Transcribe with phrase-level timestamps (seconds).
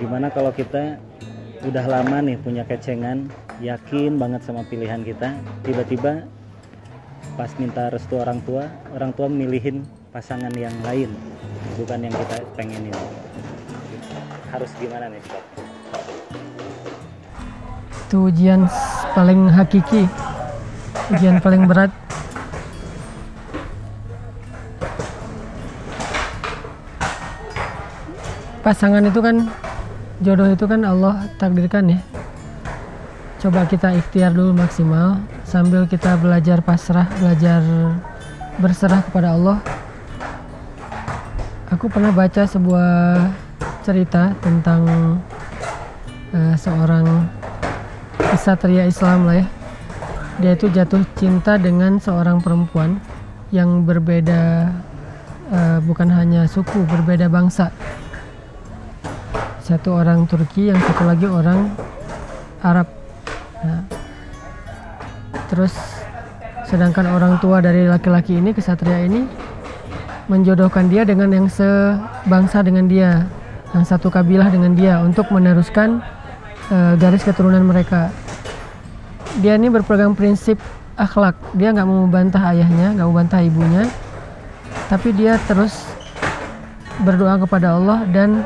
[0.00, 0.98] gimana kalau kita
[1.64, 3.30] udah lama nih punya kecengan
[3.62, 6.28] yakin banget sama pilihan kita tiba-tiba
[7.34, 11.10] pas minta restu orang tua orang tua milihin pasangan yang lain
[11.80, 12.94] bukan yang kita pengenin.
[14.54, 15.64] Harus gimana nih Pak?
[18.14, 18.70] itu ujian
[19.10, 20.06] paling hakiki.
[21.10, 21.90] Ujian paling berat.
[28.62, 29.50] Pasangan itu kan
[30.22, 32.00] jodoh itu kan Allah takdirkan ya.
[33.42, 37.60] Coba kita ikhtiar dulu maksimal sambil kita belajar pasrah belajar
[38.62, 39.58] berserah kepada Allah.
[41.74, 42.90] Aku pernah baca sebuah
[43.82, 44.82] cerita tentang
[46.30, 47.26] uh, seorang
[48.16, 49.46] kesatria Islam lah ya.
[50.34, 52.98] Dia itu jatuh cinta dengan seorang perempuan
[53.54, 54.72] yang berbeda
[55.52, 57.70] uh, bukan hanya suku berbeda bangsa
[59.64, 61.72] satu orang Turki yang satu lagi orang
[62.60, 62.84] Arab.
[63.64, 63.80] Nah,
[65.48, 65.72] terus
[66.68, 69.24] sedangkan orang tua dari laki-laki ini kesatria ini
[70.28, 73.24] menjodohkan dia dengan yang sebangsa dengan dia
[73.72, 76.04] yang satu kabilah dengan dia untuk meneruskan
[76.68, 78.12] uh, garis keturunan mereka.
[79.40, 80.60] Dia ini berpegang prinsip
[81.00, 81.40] akhlak.
[81.56, 83.88] Dia nggak mau membantah ayahnya nggak mau membantah ibunya
[84.92, 85.88] tapi dia terus
[87.00, 88.44] berdoa kepada Allah dan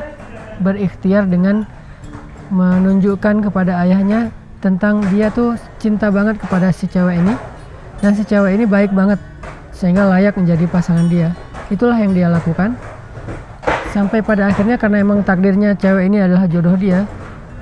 [0.59, 1.65] berikhtiar dengan
[2.49, 7.35] menunjukkan kepada ayahnya tentang dia tuh cinta banget kepada si cewek ini.
[7.99, 9.19] Dan si cewek ini baik banget
[9.75, 11.35] sehingga layak menjadi pasangan dia.
[11.67, 12.75] Itulah yang dia lakukan.
[13.89, 17.09] Sampai pada akhirnya karena emang takdirnya cewek ini adalah jodoh dia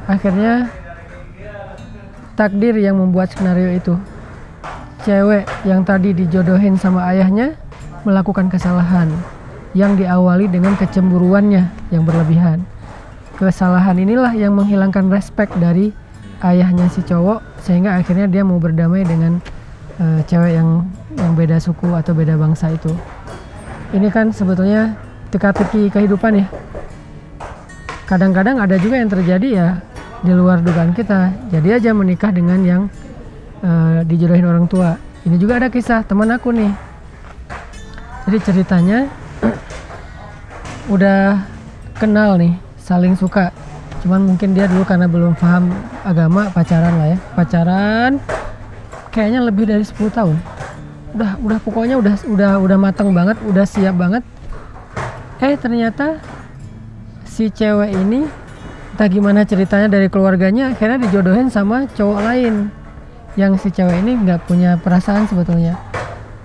[0.08, 0.72] akhirnya
[2.40, 3.96] takdir yang membuat skenario itu.
[5.04, 7.56] Cewek yang tadi dijodohin sama ayahnya
[8.04, 9.08] melakukan kesalahan
[9.76, 12.64] yang diawali dengan kecemburuannya yang berlebihan
[13.38, 15.94] kesalahan inilah yang menghilangkan respect dari
[16.42, 19.38] ayahnya si cowok sehingga akhirnya dia mau berdamai dengan
[20.02, 22.90] uh, cewek yang yang beda suku atau beda bangsa itu.
[23.94, 24.98] Ini kan sebetulnya
[25.30, 26.48] teka-teki kehidupan ya.
[28.10, 29.68] Kadang-kadang ada juga yang terjadi ya
[30.26, 31.34] di luar dugaan kita.
[31.54, 32.82] Jadi aja menikah dengan yang
[33.62, 34.98] uh, dijodohin orang tua.
[35.26, 36.74] Ini juga ada kisah teman aku nih.
[38.28, 39.08] Jadi ceritanya
[40.94, 41.42] udah
[41.96, 43.52] kenal nih saling suka.
[44.00, 45.76] Cuman mungkin dia dulu karena belum paham
[46.08, 47.18] agama pacaran lah ya.
[47.36, 48.24] Pacaran
[49.12, 50.40] kayaknya lebih dari 10 tahun.
[51.12, 54.24] Udah udah pokoknya udah udah udah matang banget udah siap banget.
[55.44, 56.24] Eh ternyata
[57.28, 58.24] si cewek ini
[58.96, 62.72] entah gimana ceritanya dari keluarganya akhirnya dijodohin sama cowok lain.
[63.36, 65.76] Yang si cewek ini nggak punya perasaan sebetulnya.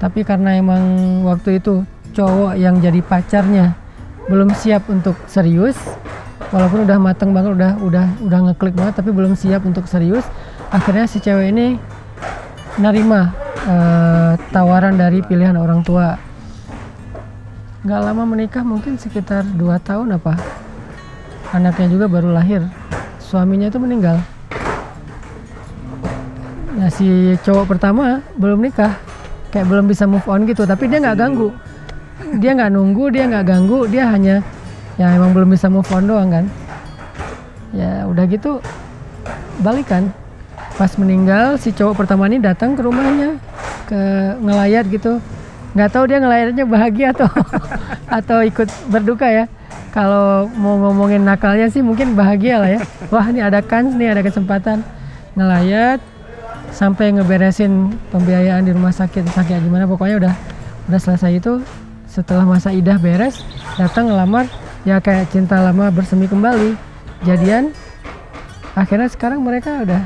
[0.03, 0.83] Tapi karena emang
[1.23, 3.79] waktu itu cowok yang jadi pacarnya
[4.27, 5.79] belum siap untuk serius
[6.51, 10.27] walaupun udah mateng banget udah udah udah ngeklik banget tapi belum siap untuk serius.
[10.73, 11.77] Akhirnya si cewek ini
[12.81, 13.31] nerima
[13.69, 16.17] uh, tawaran dari pilihan orang tua.
[17.85, 20.35] Nggak lama menikah mungkin sekitar dua tahun apa.
[21.53, 22.65] Anaknya juga baru lahir.
[23.21, 24.19] Suaminya itu meninggal.
[26.73, 28.97] Nah si cowok pertama belum nikah.
[29.53, 31.53] Kayak belum bisa move on gitu tapi dia nggak ganggu.
[32.41, 34.41] Dia nggak nunggu dia nggak ganggu dia hanya
[35.01, 36.45] ya emang belum bisa move on doang kan?
[37.73, 38.61] Ya udah gitu
[39.65, 40.13] balikan.
[40.77, 43.37] Pas meninggal si cowok pertama ini datang ke rumahnya
[43.89, 44.01] ke
[44.41, 45.21] ngelayat gitu.
[45.73, 47.29] Nggak tahu dia ngelayatnya bahagia atau
[48.19, 49.45] atau ikut berduka ya.
[49.93, 52.81] Kalau mau ngomongin nakalnya sih mungkin bahagia lah ya.
[53.13, 54.81] Wah ini ada kans nih ada kesempatan.
[55.37, 56.01] Ngelayat
[56.73, 59.29] sampai ngeberesin pembiayaan di rumah sakit.
[59.33, 60.35] Sakit gimana pokoknya udah
[60.89, 61.61] udah selesai itu.
[62.09, 63.41] Setelah masa idah beres
[63.81, 64.45] datang ngelamar
[64.83, 66.75] ya kayak cinta lama bersemi kembali.
[67.23, 67.71] Jadian
[68.75, 70.03] akhirnya sekarang mereka udah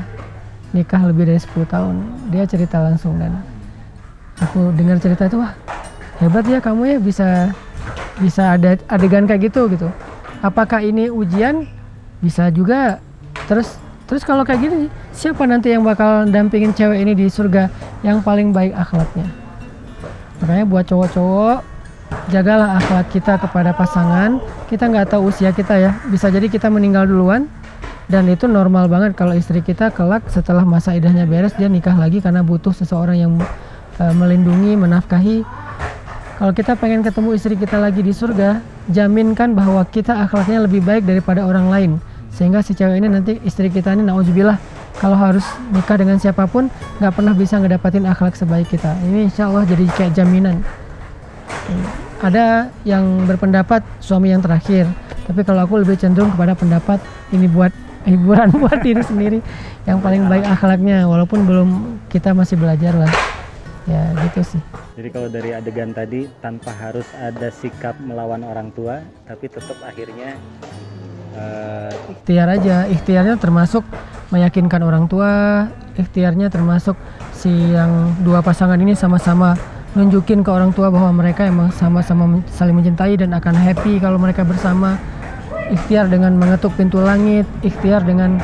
[0.73, 1.95] nikah lebih dari 10 tahun.
[2.29, 3.41] Dia cerita langsung dan.
[4.37, 5.57] Aku dengar cerita itu wah
[6.21, 7.27] hebat ya kamu ya bisa
[8.21, 9.89] bisa ada adegan kayak gitu gitu.
[10.45, 11.65] Apakah ini ujian?
[12.21, 13.01] Bisa juga.
[13.49, 17.69] Terus terus kalau kayak gini siapa nanti yang bakal dampingin cewek ini di surga
[18.05, 19.25] yang paling baik akhlaknya?
[20.37, 21.76] Makanya buat cowok-cowok
[22.31, 24.39] jagalah akhlak kita kepada pasangan.
[24.67, 25.91] Kita nggak tahu usia kita ya.
[26.07, 27.47] Bisa jadi kita meninggal duluan.
[28.07, 32.23] Dan itu normal banget kalau istri kita kelak setelah masa idahnya beres dia nikah lagi
[32.23, 33.33] karena butuh seseorang yang
[33.99, 35.43] uh, melindungi menafkahi.
[36.39, 41.03] Kalau kita pengen ketemu istri kita lagi di surga jaminkan bahwa kita akhlaknya lebih baik
[41.03, 41.91] daripada orang lain.
[42.31, 44.55] Sehingga si cewek ini nanti istri kita ini nauzubillah
[45.03, 45.43] kalau harus
[45.75, 46.71] nikah dengan siapa pun
[47.03, 48.95] nggak pernah bisa ngedapatin akhlak sebaik kita.
[49.03, 50.63] Ini insya Allah jadi kayak jaminan
[52.17, 54.89] ada yang berpendapat suami yang terakhir
[55.27, 57.03] tapi kalau aku lebih cenderung kepada pendapat
[57.35, 57.75] ini buat
[58.09, 59.39] hiburan buat diri sendiri
[59.83, 61.69] yang paling baik akhlaknya walaupun belum
[62.07, 63.11] kita masih belajar lah.
[63.87, 64.61] Ya gitu sih.
[64.99, 70.35] Jadi kalau dari adegan tadi tanpa harus ada sikap melawan orang tua, tapi tetap akhirnya
[71.31, 72.83] eh, ikhtiar aja.
[72.91, 73.87] Ikhtiarnya termasuk
[74.27, 75.63] meyakinkan orang tua
[75.95, 76.99] ikhtiarnya termasuk
[77.31, 79.55] si yang dua pasangan ini sama-sama
[79.95, 84.43] nunjukin ke orang tua bahwa mereka emang sama-sama saling mencintai dan akan happy kalau mereka
[84.43, 84.99] bersama
[85.71, 88.41] ikhtiar dengan mengetuk pintu langit ikhtiar dengan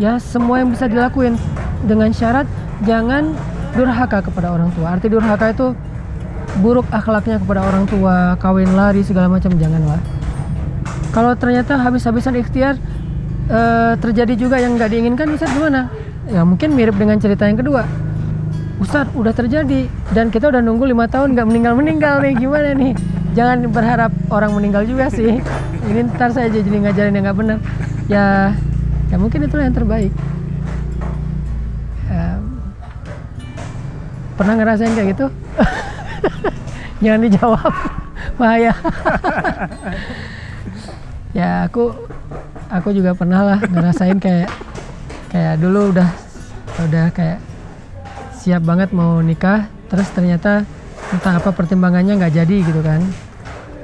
[0.00, 1.36] ya semua yang bisa dilakuin
[1.84, 2.48] dengan syarat
[2.84, 3.36] jangan
[3.76, 5.66] durhaka kepada orang tua arti durhaka itu
[6.64, 10.00] buruk akhlaknya kepada orang tua kawin lari segala macam janganlah
[11.10, 12.78] kalau ternyata habis-habisan ikhtiar
[13.50, 15.90] eh, terjadi juga yang nggak diinginkan Ustadz gimana?
[16.30, 17.82] Ya mungkin mirip dengan cerita yang kedua.
[18.80, 22.96] Ustadz udah terjadi dan kita udah nunggu lima tahun nggak meninggal meninggal nih gimana nih?
[23.36, 25.36] Jangan berharap orang meninggal juga sih.
[25.84, 27.58] Ini ntar saya jadi ngajarin yang nggak benar.
[28.08, 28.56] Ya
[29.12, 30.08] ya mungkin itulah yang terbaik.
[32.08, 32.42] Em,
[34.40, 35.26] pernah ngerasain kayak gitu?
[37.04, 37.72] Jangan dijawab
[38.40, 38.72] bahaya.
[41.38, 41.92] ya aku
[42.72, 44.48] aku juga pernah lah ngerasain kayak
[45.28, 46.08] kayak dulu udah
[46.88, 47.49] udah kayak
[48.40, 50.64] siap banget mau nikah terus ternyata
[51.12, 53.04] entah apa pertimbangannya nggak jadi gitu kan.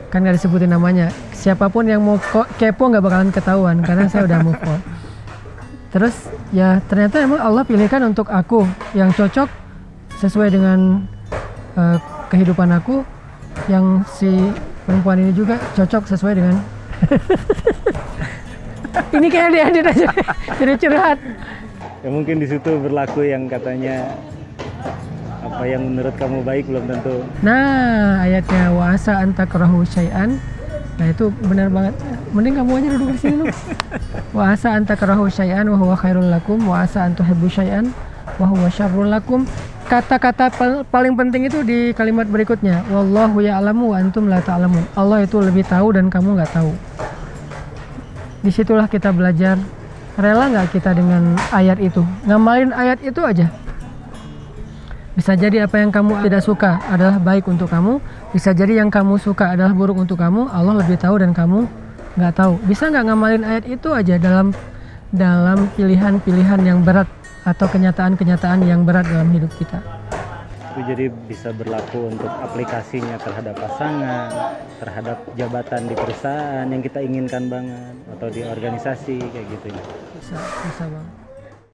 [0.08, 1.12] Kan nggak disebutin namanya.
[1.36, 2.16] Siapa pun yang mau
[2.56, 4.80] kepo nggak bakalan ketahuan karena saya udah move on.
[5.92, 6.14] Terus
[6.56, 8.64] ya ternyata emang Allah pilihkan untuk aku.
[8.96, 9.48] Yang cocok
[10.24, 11.04] sesuai dengan
[11.76, 11.98] eh,
[12.32, 13.04] kehidupan aku.
[13.68, 14.30] Yang si
[14.88, 16.56] perempuan ini juga cocok sesuai dengan
[19.20, 20.08] ini kayak diedit aja.
[20.60, 21.18] Jadi curhat.
[22.06, 24.14] Ya mungkin di situ berlaku yang katanya
[25.46, 27.22] apa yang menurut kamu baik belum tentu.
[27.40, 30.42] nah ayatnya wa asa antakrahu syai'an.
[30.96, 31.94] Nah itu benar banget.
[32.34, 33.46] Mending kamu aja duduk di sini lu
[34.36, 36.58] wa asa antakrahu syai'an wa huwa khairul lakum.
[36.66, 37.94] Wa asa antuhibbu syai'an
[38.42, 39.46] wa huwa syarrul lakum.
[39.86, 44.82] Kata-kata pal- paling penting itu di kalimat berikutnya wallahu ya'lamu wa antum la ta'lamun.
[44.98, 46.74] Allah itu lebih tahu dan kamu nggak tahu.
[48.42, 49.54] Di situlah kita belajar.
[50.16, 52.00] Rela nggak kita dengan ayat itu?
[52.24, 53.52] Ngamalin ayat itu aja
[55.16, 58.04] bisa jadi apa yang kamu tidak suka adalah baik untuk kamu.
[58.36, 60.52] Bisa jadi yang kamu suka adalah buruk untuk kamu.
[60.52, 61.64] Allah lebih tahu dan kamu
[62.20, 62.60] nggak tahu.
[62.68, 64.52] Bisa nggak ngamalin ayat itu aja dalam
[65.08, 67.08] dalam pilihan-pilihan yang berat
[67.48, 69.80] atau kenyataan-kenyataan yang berat dalam hidup kita?
[70.76, 74.28] Itu jadi bisa berlaku untuk aplikasinya terhadap pasangan,
[74.84, 79.82] terhadap jabatan di perusahaan yang kita inginkan banget atau di organisasi kayak gitu ya.
[80.20, 81.25] bisa bisa bang